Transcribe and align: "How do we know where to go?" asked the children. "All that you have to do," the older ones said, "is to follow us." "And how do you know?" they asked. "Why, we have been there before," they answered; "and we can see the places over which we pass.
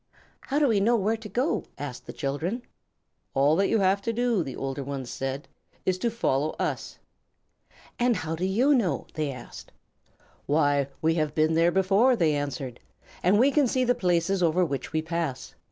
"How 0.39 0.57
do 0.57 0.67
we 0.67 0.79
know 0.79 0.95
where 0.95 1.15
to 1.17 1.29
go?" 1.29 1.65
asked 1.77 2.07
the 2.07 2.11
children. 2.11 2.63
"All 3.35 3.55
that 3.57 3.67
you 3.69 3.81
have 3.81 4.01
to 4.01 4.11
do," 4.11 4.41
the 4.41 4.55
older 4.55 4.83
ones 4.83 5.11
said, 5.11 5.47
"is 5.85 5.99
to 5.99 6.09
follow 6.09 6.53
us." 6.53 6.97
"And 7.99 8.15
how 8.15 8.35
do 8.35 8.43
you 8.45 8.73
know?" 8.73 9.05
they 9.13 9.31
asked. 9.31 9.71
"Why, 10.47 10.87
we 11.03 11.13
have 11.21 11.35
been 11.35 11.53
there 11.53 11.71
before," 11.71 12.15
they 12.15 12.33
answered; 12.33 12.79
"and 13.21 13.37
we 13.37 13.51
can 13.51 13.67
see 13.67 13.83
the 13.83 13.93
places 13.93 14.41
over 14.41 14.65
which 14.65 14.91
we 14.91 15.03
pass. 15.03 15.53